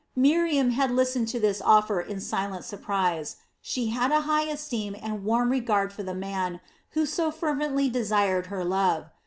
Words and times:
Miriam 0.15 0.71
had 0.71 0.89
listened 0.89 1.27
to 1.27 1.39
this 1.39 1.61
offer 1.61 2.01
in 2.01 2.19
silent 2.19 2.65
surprise. 2.65 3.35
She 3.61 3.89
had 3.89 4.11
a 4.11 4.21
high 4.21 4.45
esteem 4.45 4.95
and 4.99 5.23
warm 5.23 5.51
regard 5.51 5.93
for 5.93 6.01
the 6.01 6.15
man 6.15 6.59
who 6.97 7.05
so 7.05 7.29
fervently 7.29 7.87
desired 7.87 8.47
her 8.47 8.65
love. 8.65 9.11